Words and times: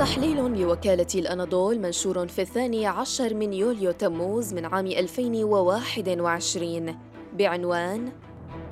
تحليل 0.00 0.60
لوكالة 0.60 1.06
الأناضول 1.14 1.78
منشور 1.78 2.28
في 2.28 2.42
الثاني 2.42 2.86
عشر 2.86 3.34
من 3.34 3.52
يوليو 3.52 3.90
تموز 3.90 4.54
من 4.54 4.64
عام 4.64 4.86
2021 4.86 6.96
بعنوان 7.38 8.12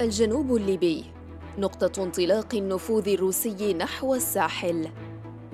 الجنوب 0.00 0.56
الليبي 0.56 1.04
نقطة 1.58 2.02
انطلاق 2.02 2.54
النفوذ 2.54 3.08
الروسي 3.08 3.74
نحو 3.74 4.14
الساحل. 4.14 4.88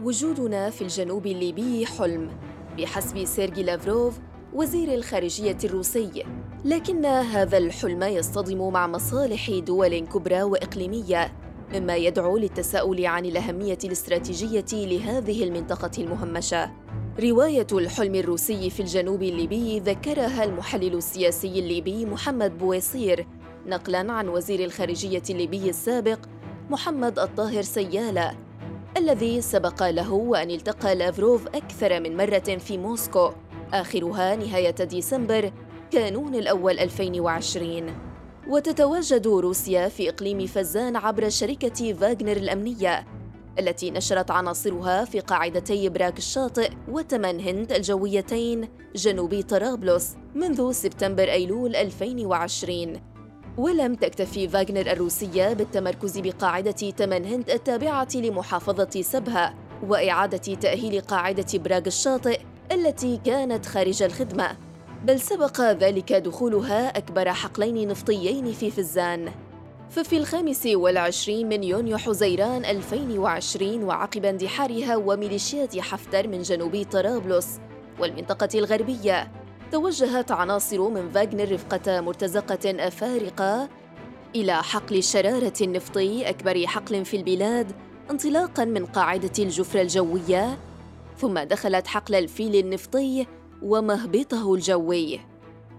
وجودنا 0.03 0.71
في 0.71 0.83
الجنوب 0.83 1.27
الليبي 1.27 1.87
حلم 1.87 2.31
بحسب 2.79 3.25
سيرجي 3.25 3.63
لافروف 3.63 4.19
وزير 4.53 4.95
الخارجية 4.95 5.59
الروسي. 5.65 6.25
لكن 6.65 7.07
هذا 7.07 7.59
الحلم 7.59 8.03
يصطدم 8.03 8.73
مع 8.73 8.87
مصالح 8.87 9.51
دول 9.51 9.99
كبرى 9.99 10.43
وإقليمية. 10.43 11.44
مما 11.75 11.97
يدعو 11.97 12.37
للتساؤل 12.37 13.07
عن 13.07 13.27
الأهمية 13.27 13.79
الاستراتيجية 13.85 14.65
لهذه 14.73 15.45
المنطقة 15.45 15.91
المهمشة. 15.99 16.71
رواية 17.21 17.67
الحلم 17.73 18.15
الروسي 18.15 18.71
في 18.71 18.81
الجنوب 18.81 19.23
الليبي 19.23 19.79
ذكرها 19.81 20.45
المحلل 20.45 20.95
السياسي 20.95 21.59
الليبي 21.59 22.07
محمد 22.07 22.59
بويصير 22.59 23.27
نقلاً 23.67 24.13
عن 24.13 24.29
وزير 24.29 24.65
الخارجية 24.65 25.23
الليبي 25.31 25.71
السابق 25.71 26.19
محمد 26.71 27.19
الطاهر 27.19 27.63
سيالة 27.63 28.35
الذي 28.97 29.41
سبق 29.41 29.91
له 29.91 30.43
أن 30.43 30.51
التقى 30.51 30.95
لافروف 30.95 31.47
أكثر 31.47 32.01
من 32.01 32.17
مرة 32.17 32.59
في 32.59 32.79
موسكو 32.79 33.31
آخرها 33.73 34.37
نهاية 34.37 34.71
ديسمبر 34.71 35.53
كانون 35.91 36.35
الأول 36.35 36.79
2020 36.79 38.14
وتتواجد 38.49 39.27
روسيا 39.27 39.89
في 39.89 40.09
إقليم 40.09 40.47
فزان 40.47 40.97
عبر 40.97 41.29
شركة 41.29 41.93
فاغنر 41.93 42.37
الأمنية 42.37 43.07
التي 43.59 43.91
نشرت 43.91 44.31
عناصرها 44.31 45.05
في 45.05 45.21
قاعدتي 45.21 45.89
براك 45.89 46.19
الشاطئ 46.19 46.71
وتمن 46.89 47.41
هند 47.41 47.73
الجويتين 47.73 48.69
جنوب 48.95 49.41
طرابلس 49.41 50.17
منذ 50.35 50.73
سبتمبر 50.73 51.23
أيلول 51.23 51.77
2020 51.77 53.01
ولم 53.59 53.95
تكتفي 53.95 54.49
فاغنر 54.49 54.93
الروسية 54.93 55.53
بالتمركز 55.53 56.19
بقاعدة 56.19 56.91
تمن 56.91 57.25
هند 57.25 57.51
التابعة 57.51 58.09
لمحافظة 58.15 59.03
سبها 59.03 59.55
وإعادة 59.89 60.55
تأهيل 60.55 61.01
قاعدة 61.01 61.59
براغ 61.59 61.83
الشاطئ 61.87 62.41
التي 62.73 63.21
كانت 63.25 63.67
خارج 63.67 64.03
الخدمة. 64.03 64.64
بل 65.05 65.21
سبق 65.21 65.61
ذلك 65.61 66.13
دخولها 66.13 66.99
أكبر 66.99 67.33
حقلين 67.33 67.89
نفطيين 67.89 68.53
في 68.53 68.71
فزان. 68.71 69.33
ففي 69.91 70.17
الخامس 70.17 70.67
والعشرين 70.67 71.49
من 71.49 71.65
يونيو 71.65 71.99
حزيران 71.99 72.65
2020 72.65 73.83
وعقب 73.83 74.25
اندحارها 74.25 74.97
وميليشيات 74.97 75.79
حفتر 75.79 76.29
من 76.29 76.43
جنوب 76.43 76.87
طرابلس 76.93 77.61
والمنطقة 78.01 78.49
الغربية 78.55 79.33
توجهت 79.73 80.33
عناصر 80.33 80.89
من 80.89 81.11
فاغنر 81.11 81.53
رفقة 81.53 82.01
مرتزقة 82.01 82.87
أفارقة 82.87 83.69
إلى 84.35 84.63
حقل 84.63 84.97
الشرارة 84.97 85.55
النفطي 85.61 86.29
أكبر 86.29 86.67
حقل 86.67 87.05
في 87.05 87.17
البلاد 87.17 87.73
انطلاقا 88.11 88.65
من 88.65 88.87
قاعدة 88.87 89.33
الجفر 89.39 89.81
الجوية. 89.81 90.59
ثم 91.19 91.39
دخلت 91.39 91.87
حقل 91.87 92.15
الفيل 92.15 92.57
النفطي 92.57 93.27
ومهبطه 93.65 94.55
الجوي. 94.55 95.21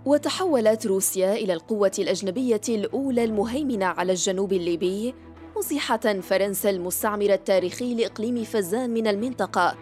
وتحولت 0.06 0.88
روسيا 0.88 1.34
إلى 1.34 1.54
القوة 1.54 1.92
الأجنبية 2.00 2.62
الأولى 2.70 3.24
المهيمنة 3.24 3.86
على 3.86 4.12
الجنوب 4.12 4.54
الليبي 4.54 5.14
مزيحة 5.58 6.20
فرنسا 6.22 6.70
المستعمر 6.70 7.34
التاريخي 7.34 7.96
لإقليم 7.96 8.44
فزان 8.44 8.90
من 8.90 9.08
المنطقة. 9.08 9.76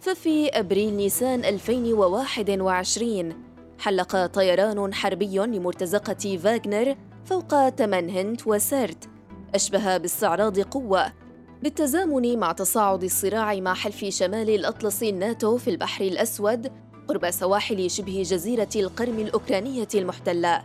ففي 0.00 0.48
أبريل 0.48 0.94
نيسان 0.94 1.44
2021 1.44 3.34
حلق 3.78 4.26
طيران 4.26 4.94
حربي 4.94 5.38
لمرتزقة 5.38 6.36
فاغنر 6.36 6.96
فوق 7.24 7.68
تمن 7.68 8.10
هند 8.10 8.42
وسرت. 8.46 9.08
أشبه 9.54 9.96
باستعراض 9.96 10.60
قوة. 10.60 11.12
بالتزامن 11.62 12.38
مع 12.38 12.52
تصاعد 12.52 13.04
الصراع 13.04 13.54
مع 13.54 13.74
حلف 13.74 14.04
شمال 14.04 14.50
الأطلسي 14.50 15.10
الناتو 15.10 15.56
في 15.56 15.70
البحر 15.70 16.04
الأسود 16.04 16.72
قرب 17.10 17.30
سواحل 17.30 17.90
شبه 17.90 18.22
جزيرة 18.26 18.68
القرم 18.76 19.18
الأوكرانية 19.18 19.88
المحتلة. 19.94 20.62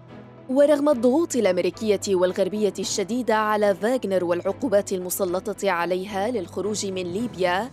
ورغم 0.49 0.89
الضغوط 0.89 1.35
الأمريكية 1.35 2.01
والغربية 2.09 2.73
الشديدة 2.79 3.35
على 3.35 3.75
فاغنر 3.75 4.25
والعقوبات 4.25 4.93
المسلطة 4.93 5.71
عليها 5.71 6.31
للخروج 6.31 6.85
من 6.85 7.03
ليبيا 7.13 7.71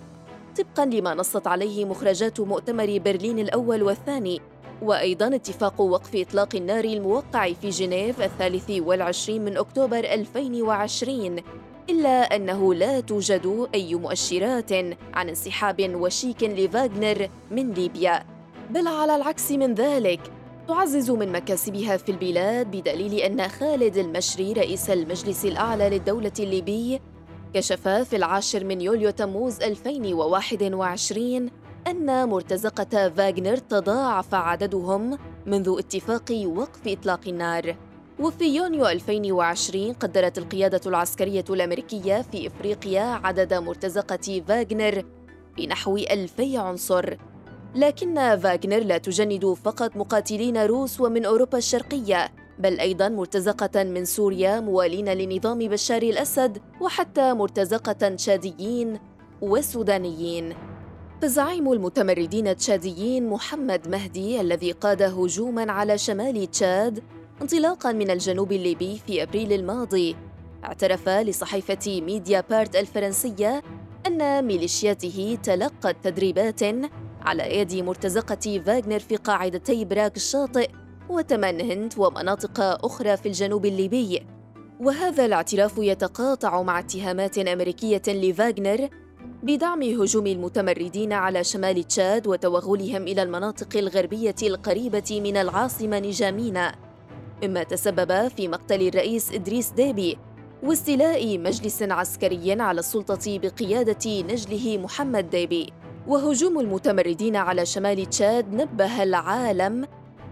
طبقا 0.59 0.87
لما 0.87 1.15
نصت 1.15 1.47
عليه 1.47 1.85
مخرجات 1.85 2.41
مؤتمر 2.41 2.99
برلين 2.99 3.39
الأول 3.39 3.83
والثاني 3.83 4.41
وأيضا 4.83 5.35
اتفاق 5.35 5.81
وقف 5.81 6.17
إطلاق 6.17 6.57
النار 6.57 6.85
الموقع 6.85 7.53
في 7.53 7.69
جنيف 7.69 8.21
الثالث 8.21 8.71
والعشرين 8.71 9.45
من 9.45 9.57
أكتوبر 9.57 9.99
2020 9.99 11.37
إلا 11.91 12.37
أنه 12.37 12.75
لا 12.75 13.01
توجد 13.01 13.69
أي 13.75 13.95
مؤشرات 13.95 14.73
عن 15.15 15.29
انسحاب 15.29 15.95
وشيك 15.95 16.43
لفاغنر 16.43 17.29
من 17.51 17.73
ليبيا. 17.73 18.32
بل 18.73 18.87
على 18.87 19.17
العكس 19.17 19.53
من 19.53 19.75
ذلك. 19.75 20.21
تعزز 20.69 21.11
من 21.11 21.33
مكاسبها 21.33 21.97
في 21.97 22.13
البلاد 22.13 22.77
بدليل 22.77 23.15
أن 23.15 23.49
خالد 23.49 23.97
المشري 23.97 24.53
رئيس 24.53 24.91
المجلس 24.91 25.45
الأعلى 25.45 25.91
للدولة 25.91 26.33
الليبي 26.41 27.01
كشف 27.55 27.89
في 27.89 28.17
العاشر 28.17 28.65
من 28.65 28.81
يوليو 28.81 29.11
تموز 29.11 29.63
2021 29.63 31.51
أن 31.87 32.29
مرتزقة 32.29 33.09
فاغنر 33.09 33.57
تضاعف 33.57 34.35
عددهم 34.35 35.19
منذ 35.47 35.75
اتفاق 35.79 36.43
وقف 36.45 36.89
إطلاق 36.89 37.29
النار. 37.29 37.77
وفي 38.21 38.45
يونيو 38.45 38.87
2020 38.87 39.93
قدرت 39.93 40.39
القيادة 40.39 40.81
العسكرية 40.87 41.45
الأمريكية 41.51 42.23
في 42.23 42.47
إفريقيا 42.47 43.03
عدد 43.03 43.55
مرتزقة 43.55 44.43
فاغنر 44.49 45.05
بنحو 45.57 45.97
ألفي 45.97 46.57
عنصر. 46.57 47.17
لكن 47.75 48.15
فاغنر 48.15 48.79
لا 48.79 48.99
تجند 48.99 49.47
فقط 49.65 49.97
مقاتلين 49.97 50.57
روس 50.57 51.01
ومن 51.01 51.25
أوروبا 51.25 51.59
الشرقية 51.59 52.33
بل 52.59 52.81
أيضا 52.81 53.09
مرتزقة 53.09 53.85
من 53.85 54.05
سوريا 54.05 54.61
موالين 54.61 55.09
لنظام 55.13 55.59
بشار 55.59 56.03
الأسد 56.03 56.59
وحتى 56.81 57.33
مرتزقة 57.33 58.09
تشاديين 58.09 58.99
وسودانيين. 59.41 60.55
فزعيم 61.23 61.73
المتمردين 61.73 62.49
التشاديين 62.49 63.29
محمد 63.29 63.89
مهدي 63.89 64.41
الذي 64.41 64.73
قاد 64.73 65.03
هجوما 65.03 65.73
على 65.73 65.99
شمال 65.99 66.51
تشاد 66.51 67.03
انطلاقا 67.43 67.93
من 67.93 68.11
الجنوب 68.11 68.53
الليبي 68.53 69.01
في 69.07 69.23
أبريل 69.23 69.53
الماضي. 69.53 70.17
اعترف 70.65 71.09
لصحيفة 71.09 72.01
ميديا 72.01 72.45
بارت 72.51 72.77
الفرنسية 72.77 73.63
أن 74.07 74.45
ميليشياته 74.45 75.39
تلقت 75.43 75.97
تدريبات 76.03 76.63
على 77.27 77.59
يد 77.59 77.75
مرتزقة 77.75 78.63
فاغنر 78.67 78.99
في 78.99 79.17
قاعدتي 79.17 79.85
براك 79.85 80.17
الشاطئ 80.17 80.71
وتمنهنت 81.09 81.95
ومناطق 81.99 82.61
أخرى 82.61 83.17
في 83.17 83.27
الجنوب 83.27 83.67
الليبي. 83.67 84.27
وهذا 84.81 85.25
الاعتراف 85.25 85.79
يتقاطع 85.79 86.63
مع 86.63 86.79
اتهامات 86.79 87.39
أمريكية 87.39 88.03
لفاغنر 88.09 88.89
بدعم 89.43 89.83
هجوم 89.83 90.27
المتمردين 90.27 91.13
على 91.13 91.45
شمال 91.45 91.85
تشاد 91.85 92.27
وتوغلهم 92.27 93.03
إلى 93.03 93.23
المناطق 93.23 93.77
الغربية 93.77 94.35
القريبة 94.43 95.21
من 95.25 95.37
العاصمة 95.37 95.99
نجامينا 95.99 96.75
مما 97.43 97.63
تسبب 97.63 98.29
في 98.29 98.49
مقتل 98.49 98.89
الرئيس 98.89 99.33
إدريس 99.33 99.71
ديبي 99.71 100.19
واستيلاء 100.63 101.39
مجلس 101.39 101.83
عسكري 101.83 102.53
على 102.53 102.81
السلطة 102.81 103.39
بقيادة 103.39 104.23
نجله 104.23 104.79
محمد 104.79 105.31
ديبي. 105.31 105.73
وهجوم 106.07 106.61
المتمردين 106.61 107.37
على 107.37 107.67
شمال 107.67 108.11
تشاد 108.11 108.55
نبه 108.55 109.03
العالم 109.03 109.87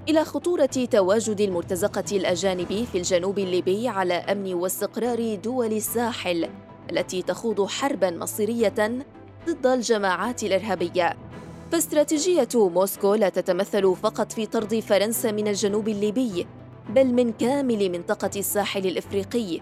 إلى 0.09 0.25
خطورة 0.25 0.67
تواجد 0.91 1.41
المرتزقة 1.41 2.05
الأجانب 2.13 2.87
في 2.93 2.99
الجنوب 2.99 3.39
الليبي 3.39 3.89
على 3.89 4.15
أمن 4.15 4.55
واستقرار 4.55 5.35
دول 5.35 5.73
الساحل 5.73 6.49
التي 6.91 7.23
تخوض 7.23 7.67
حربا 7.67 8.11
مصيرية 8.11 9.05
ضد 9.49 9.67
الجماعات 9.67 10.43
الإرهابية. 10.43 11.17
فاستراتيجية 11.73 12.49
موسكو 12.55 13.15
لا 13.15 13.29
تتمثل 13.29 13.97
فقط 13.97 14.33
في 14.33 14.47
طرد 14.47 14.81
فرنسا 14.81 15.33
من 15.33 15.49
الجنوب 15.49 15.89
الليبي 15.89 16.47
بل 16.89 17.07
من 17.07 17.33
كامل 17.33 17.93
منطقة 17.93 18.31
الساحل 18.37 18.87
الإفريقي. 18.87 19.61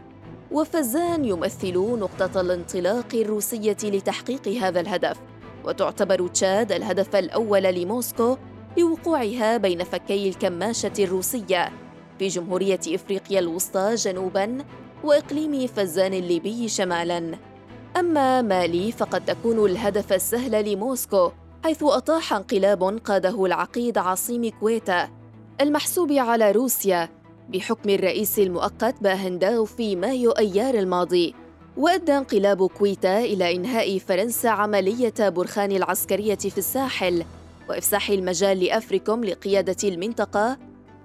وفزان 0.51 1.25
يمثل 1.25 1.75
نقطة 1.79 2.41
الانطلاق 2.41 3.15
الروسية 3.15 3.77
لتحقيق 3.85 4.49
هذا 4.49 4.81
الهدف. 4.81 5.17
وتعتبر 5.69 6.27
تشاد 6.27 6.73
الهدف 6.73 7.17
الأول 7.17 7.63
لموسكو 7.63 8.37
لوقوعها 8.79 9.57
بين 9.57 9.85
فكي 9.85 10.29
الكماشة 10.29 10.93
الروسية 10.99 11.73
في 12.19 12.29
جمهورية 12.29 12.81
إفريقيا 12.89 13.39
الوسطى 13.39 13.95
جنوباً 13.95 14.59
وإقليم 15.05 15.67
فزان 15.67 16.15
الليبي 16.15 16.69
شمالاً. 16.69 17.39
أما 17.97 18.43
مالي 18.43 18.93
فقد 18.93 19.25
تكون 19.25 19.71
الهدف 19.71 20.13
السهل 20.13 20.73
لموسكو 20.73 21.31
حيث 21.65 21.83
أطاح 21.83 22.33
انقلاب 22.33 22.99
قاده 23.05 23.47
العقيد 23.47 23.99
عاصيم 23.99 24.51
كويتا 24.61 25.09
المحسوب 25.61 26.13
على 26.13 26.53
روسيا 26.53 27.09
بحكم 27.49 27.91
الرئيس 27.91 28.39
المؤقت 28.39 29.03
باه 29.03 29.27
نداو 29.27 29.65
في 29.65 29.97
مايو 29.97 30.31
أيار 30.31 30.75
الماضي. 30.75 31.35
وأدى 31.79 32.13
انقلاب 32.13 32.67
كويتا 32.67 33.19
إلى 33.19 33.57
إنهاء 33.57 33.99
فرنسا 33.99 34.49
عملية 34.49 35.15
برخان 35.19 35.73
العسكرية 35.73 36.35
في 36.35 36.59
الساحل 36.59 37.25
وإفساح 37.69 38.11
المجال 38.11 38.65
لأفريكوم 38.65 39.25
لقيادة 39.25 39.89
المنطقة 39.89 40.59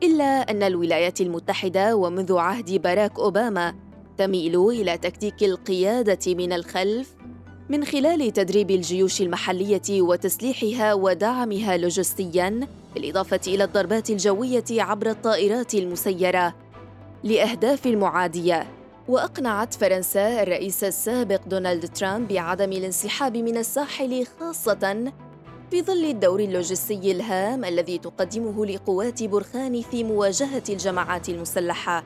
إلا 0.03 0.23
أن 0.23 0.63
الولايات 0.63 1.21
المتحدة 1.21 1.95
ومنذ 1.95 2.37
عهد 2.37 2.81
باراك 2.81 3.19
أوباما 3.19 3.75
تميل 4.17 4.69
إلى 4.69 4.97
تكتيك 4.97 5.43
القيادة 5.43 6.33
من 6.33 6.53
الخلف 6.53 7.15
من 7.69 7.85
خلال 7.85 8.33
تدريب 8.33 8.71
الجيوش 8.71 9.21
المحلية 9.21 10.01
وتسليحها 10.01 10.93
ودعمها 10.93 11.77
لوجستياً 11.77 12.67
بالإضافة 12.95 13.41
إلى 13.47 13.63
الضربات 13.63 14.09
الجوية 14.09 14.65
عبر 14.71 15.09
الطائرات 15.09 15.75
المسيرة 15.75 16.55
لأهداف 17.23 17.87
معادية 17.87 18.82
وأقنعت 19.07 19.73
فرنسا 19.73 20.43
الرئيس 20.43 20.83
السابق 20.83 21.47
دونالد 21.47 21.93
ترامب 21.93 22.27
بعدم 22.27 22.71
الانسحاب 22.71 23.37
من 23.37 23.57
الساحل 23.57 24.25
خاصة 24.39 25.11
في 25.71 25.81
ظل 25.81 26.05
الدور 26.05 26.39
اللوجستي 26.39 27.11
الهام 27.11 27.65
الذي 27.65 27.97
تقدمه 27.97 28.65
لقوات 28.65 29.23
برخان 29.23 29.81
في 29.81 30.03
مواجهة 30.03 30.63
الجماعات 30.69 31.29
المسلحة. 31.29 32.03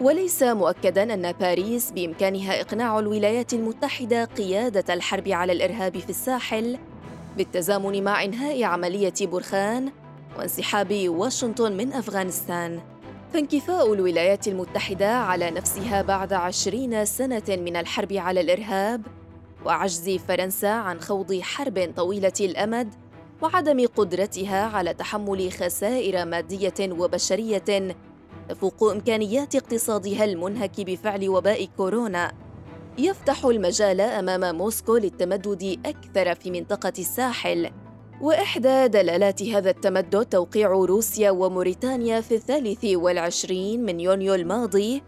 وليس 0.00 0.42
مؤكدا 0.42 1.14
أن 1.14 1.32
باريس 1.32 1.90
بإمكانها 1.90 2.60
إقناع 2.60 2.98
الولايات 2.98 3.52
المتحدة 3.52 4.24
قيادة 4.24 4.94
الحرب 4.94 5.28
على 5.28 5.52
الإرهاب 5.52 5.98
في 5.98 6.10
الساحل 6.10 6.78
بالتزامن 7.36 8.04
مع 8.04 8.24
إنهاء 8.24 8.62
عملية 8.62 9.14
برخان 9.20 9.92
وانسحاب 10.38 11.08
واشنطن 11.08 11.72
من 11.72 11.92
أفغانستان. 11.92 12.80
فانكفاء 13.32 13.92
الولايات 13.92 14.48
المتحدة 14.48 15.14
على 15.14 15.50
نفسها 15.50 16.02
بعد 16.02 16.32
عشرين 16.32 17.04
سنة 17.04 17.42
من 17.48 17.76
الحرب 17.76 18.12
على 18.12 18.40
الإرهاب 18.40 19.06
وعجز 19.64 20.10
فرنسا 20.10 20.66
عن 20.66 21.00
خوض 21.00 21.40
حرب 21.40 21.92
طويلة 21.96 22.32
الأمد 22.40 22.94
وعدم 23.42 23.86
قدرتها 23.96 24.64
على 24.64 24.94
تحمل 24.94 25.52
خسائر 25.52 26.24
مادية 26.24 26.74
وبشرية 26.80 27.94
تفوق 28.48 28.82
إمكانيات 28.90 29.54
اقتصادها 29.54 30.24
المنهك 30.24 30.80
بفعل 30.80 31.28
وباء 31.28 31.68
كورونا. 31.76 32.32
يفتح 32.98 33.44
المجال 33.44 34.00
أمام 34.00 34.54
موسكو 34.58 34.96
للتمدد 34.96 35.80
أكثر 35.86 36.34
في 36.34 36.50
منطقة 36.50 36.92
الساحل. 36.98 37.70
وإحدى 38.22 38.88
دلالات 38.88 39.42
هذا 39.42 39.70
التمدد 39.70 40.24
توقيع 40.24 40.68
روسيا 40.68 41.30
وموريتانيا 41.30 42.20
في 42.20 42.34
الثالث 42.34 42.84
والعشرين 42.84 43.84
من 43.84 44.00
يونيو 44.00 44.34
الماضي 44.34 45.02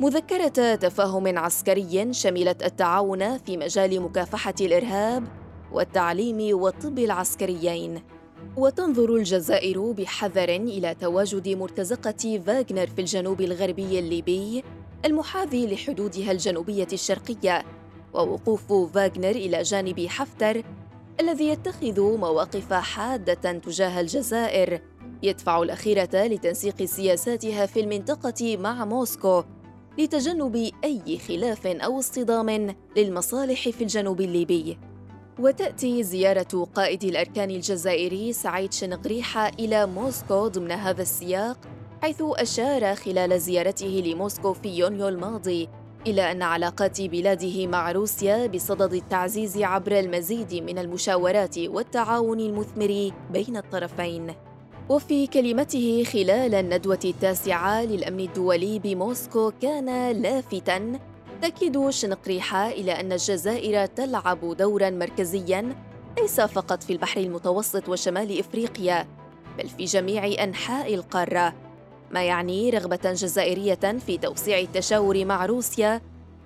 مذكرة 0.00 0.74
تفاهم 0.74 1.38
عسكري 1.38 2.14
شملت 2.14 2.62
التعاون 2.62 3.38
في 3.38 3.56
مجال 3.56 4.00
مكافحة 4.00 4.54
الإرهاب 4.60 5.24
والتعليم 5.72 6.58
والطب 6.60 6.98
العسكريين. 6.98 8.02
وتنظر 8.56 9.16
الجزائر 9.16 9.92
بحذر 9.92 10.48
إلى 10.48 10.94
تواجد 11.00 11.48
مرتزقة 11.48 12.40
فاغنر 12.46 12.86
في 12.86 12.98
الجنوب 12.98 13.40
الغربي 13.40 13.98
الليبي 13.98 14.64
المحاذي 15.04 15.74
لحدودها 15.74 16.32
الجنوبية 16.32 16.88
الشرقية 16.92 17.62
ووقوف 18.14 18.72
فاغنر 18.72 19.30
إلى 19.30 19.62
جانب 19.62 20.06
حفتر 20.06 20.62
الذي 21.20 21.48
يتخذ 21.48 22.00
مواقف 22.00 22.72
حادة 22.72 23.52
تجاه 23.52 24.00
الجزائر. 24.00 24.80
يدفع 25.22 25.62
الأخيرة 25.62 26.08
لتنسيق 26.14 26.84
سياساتها 26.84 27.66
في 27.66 27.80
المنطقة 27.80 28.56
مع 28.56 28.84
موسكو 28.84 29.44
لتجنب 29.98 30.70
أي 30.84 31.18
خلاف 31.28 31.66
أو 31.66 31.98
اصطدام 31.98 32.76
للمصالح 32.96 33.68
في 33.68 33.82
الجنوب 33.82 34.20
الليبي. 34.20 34.78
وتأتي 35.38 36.02
زيارة 36.02 36.68
قائد 36.74 37.04
الأركان 37.04 37.50
الجزائري 37.50 38.32
سعيد 38.32 38.72
شنقريحة 38.72 39.48
إلى 39.48 39.86
موسكو 39.86 40.48
ضمن 40.48 40.72
هذا 40.72 41.02
السياق 41.02 41.58
حيث 42.02 42.22
أشار 42.22 42.94
خلال 42.94 43.40
زيارته 43.40 44.02
لموسكو 44.06 44.52
في 44.52 44.68
يونيو 44.68 45.08
الماضي 45.08 45.68
إلى 46.06 46.30
أن 46.32 46.42
علاقات 46.42 47.00
بلاده 47.00 47.66
مع 47.66 47.92
روسيا 47.92 48.46
بصدد 48.46 48.92
التعزيز 48.92 49.62
عبر 49.62 49.98
المزيد 49.98 50.54
من 50.54 50.78
المشاورات 50.78 51.58
والتعاون 51.58 52.40
المثمر 52.40 53.10
بين 53.30 53.56
الطرفين. 53.56 54.34
وفي 54.88 55.26
كلمته 55.26 56.04
خلال 56.04 56.54
الندوة 56.54 56.98
التاسعة 57.04 57.84
للأمن 57.84 58.20
الدولي 58.20 58.78
بموسكو 58.78 59.52
كان 59.62 60.10
لافتاً 60.10 60.98
تأكيد 61.42 61.90
شنقريحة 61.90 62.68
إلى 62.68 63.00
أن 63.00 63.12
الجزائر 63.12 63.86
تلعب 63.86 64.56
دورا 64.56 64.90
مركزيا 64.90 65.74
ليس 66.18 66.40
فقط 66.40 66.82
في 66.82 66.92
البحر 66.92 67.20
المتوسط 67.20 67.88
وشمال 67.88 68.38
إفريقيا 68.38 69.06
بل 69.58 69.68
في 69.68 69.84
جميع 69.84 70.44
أنحاء 70.44 70.94
القارة. 70.94 71.63
ما 72.14 72.22
يعني 72.22 72.70
رغبة 72.70 73.12
جزائرية 73.12 73.98
في 74.06 74.18
توسيع 74.18 74.58
التشاور 74.58 75.24
مع 75.24 75.46
روسيا 75.46 76.00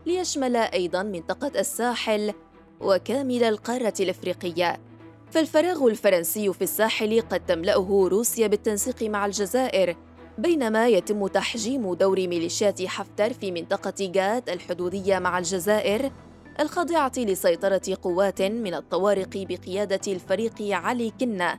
ليشمل 0.07 0.57
أيضا 0.57 1.03
منطقة 1.03 1.61
الساحل 1.61 2.33
وكامل 2.81 3.45
القارة 3.45 3.95
الإفريقية. 4.01 4.81
فالفراغ 5.31 5.87
الفرنسي 5.87 6.53
في 6.53 6.63
الساحل 6.63 7.21
قد 7.21 7.47
تملأه 7.47 8.09
روسيا 8.11 8.47
بالتنسيق 8.47 9.03
مع 9.03 9.27
الجزائر 9.27 9.97
بينما 10.39 10.89
يتم 10.89 11.27
تحجيم 11.27 11.95
دور 11.95 12.17
ميليشيات 12.17 12.83
حفتر 12.83 13.33
في 13.33 13.51
منطقة 13.51 13.95
جات 14.01 14.49
الحدودية 14.49 15.19
مع 15.19 15.39
الجزائر 15.39 16.11
الخاضعة 16.61 17.13
لسيطرة 17.17 17.99
قوات 18.03 18.43
من 18.43 18.75
الطوارق 18.75 19.31
بقيادة 19.35 20.13
الفريق 20.13 20.63
علي 20.63 21.13
كنا 21.21 21.59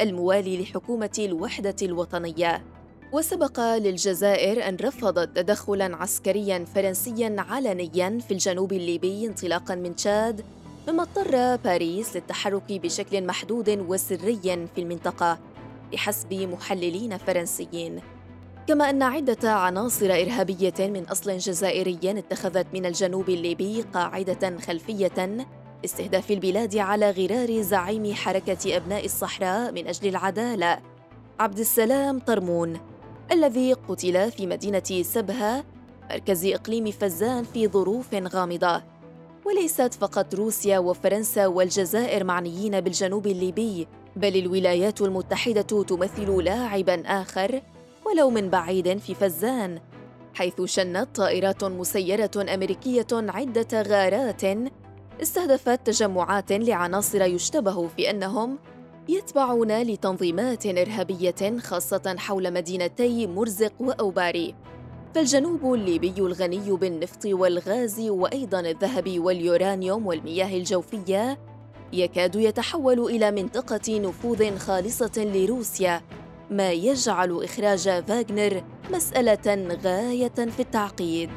الموالي 0.00 0.62
لحكومة 0.62 1.16
الوحدة 1.18 1.76
الوطنية. 1.82 2.71
وسبق 3.12 3.60
للجزائر 3.60 4.68
أن 4.68 4.76
رفضت 4.76 5.36
تدخلاً 5.36 5.96
عسكرياً 5.96 6.64
فرنسياً 6.74 7.36
علنياً 7.38 8.18
في 8.28 8.34
الجنوب 8.34 8.72
الليبي 8.72 9.26
انطلاقاً 9.26 9.74
من 9.74 9.96
تشاد 9.96 10.44
مما 10.88 11.02
اضطر 11.02 11.56
باريس 11.56 12.16
للتحرك 12.16 12.72
بشكل 12.72 13.26
محدود 13.26 13.68
وسري 13.88 14.68
في 14.74 14.78
المنطقة 14.78 15.38
بحسب 15.92 16.34
محللين 16.34 17.18
فرنسيين. 17.18 18.00
كما 18.68 18.90
أن 18.90 19.02
عدة 19.02 19.50
عناصر 19.50 20.06
إرهابية 20.06 20.74
من 20.80 21.04
أصل 21.04 21.38
جزائري 21.38 21.98
اتخذت 22.04 22.66
من 22.74 22.86
الجنوب 22.86 23.28
الليبي 23.28 23.84
قاعدة 23.94 24.58
خلفية 24.58 25.46
استهداف 25.84 26.30
البلاد 26.30 26.76
على 26.76 27.10
غرار 27.10 27.62
زعيم 27.62 28.14
حركة 28.14 28.76
أبناء 28.76 29.04
الصحراء 29.04 29.72
من 29.72 29.86
أجل 29.86 30.08
العدالة. 30.08 30.78
عبد 31.40 31.58
السلام 31.58 32.18
طرمون. 32.18 32.91
الذي 33.32 33.72
قتل 33.72 34.30
في 34.30 34.46
مدينة 34.46 35.02
سبها 35.02 35.64
مركز 36.10 36.46
إقليم 36.46 36.90
فزان 36.90 37.44
في 37.44 37.68
ظروف 37.68 38.14
غامضة. 38.14 38.82
وليست 39.44 39.94
فقط 39.94 40.34
روسيا 40.34 40.78
وفرنسا 40.78 41.46
والجزائر 41.46 42.24
معنيين 42.24 42.80
بالجنوب 42.80 43.26
الليبي 43.26 43.86
بل 44.16 44.36
الولايات 44.36 45.00
المتحدة 45.00 45.62
تمثل 45.62 46.44
لاعبا 46.44 47.02
آخر 47.06 47.62
ولو 48.06 48.30
من 48.30 48.50
بعيد 48.50 48.98
في 48.98 49.14
فزان 49.14 49.80
حيث 50.34 50.62
شنت 50.62 51.08
طائرات 51.14 51.64
مسيرة 51.64 52.54
أمريكية 52.54 53.06
عدة 53.12 53.82
غارات 53.82 54.42
استهدفت 55.22 55.86
تجمعات 55.86 56.52
لعناصر 56.52 57.22
يشتبه 57.22 57.88
في 57.88 58.10
أنهم 58.10 58.58
يتبعون 59.08 59.82
لتنظيمات 59.82 60.66
إرهابية 60.66 61.58
خاصة 61.58 62.14
حول 62.18 62.52
مدينتي 62.52 63.26
مرزق 63.26 63.72
وأوباري. 63.80 64.54
فالجنوب 65.14 65.74
الليبي 65.74 66.14
الغني 66.18 66.70
بالنفط 66.70 67.26
والغاز 67.26 68.00
وأيضا 68.00 68.60
الذهب 68.60 69.18
واليورانيوم 69.18 70.06
والمياه 70.06 70.56
الجوفية 70.56 71.38
يكاد 71.92 72.34
يتحول 72.34 73.00
إلى 73.00 73.30
منطقة 73.30 74.00
نفوذ 74.00 74.58
خالصة 74.58 75.12
لروسيا 75.16 76.02
ما 76.50 76.72
يجعل 76.72 77.44
إخراج 77.44 77.88
فاغنر 77.88 78.64
مسألة 78.90 79.78
غاية 79.84 80.28
في 80.28 80.60
التعقيد. 80.60 81.30